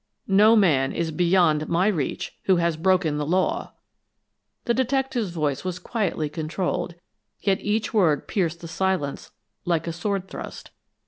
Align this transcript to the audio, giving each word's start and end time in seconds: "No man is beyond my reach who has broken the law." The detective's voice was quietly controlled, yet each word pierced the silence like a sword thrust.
"No 0.27 0.55
man 0.55 0.93
is 0.93 1.11
beyond 1.11 1.69
my 1.69 1.85
reach 1.85 2.35
who 2.45 2.55
has 2.55 2.75
broken 2.75 3.17
the 3.19 3.23
law." 3.25 3.73
The 4.65 4.73
detective's 4.73 5.29
voice 5.29 5.63
was 5.63 5.77
quietly 5.77 6.27
controlled, 6.27 6.95
yet 7.39 7.61
each 7.61 7.93
word 7.93 8.27
pierced 8.27 8.61
the 8.61 8.67
silence 8.67 9.29
like 9.63 9.85
a 9.85 9.93
sword 9.93 10.27
thrust. 10.27 10.71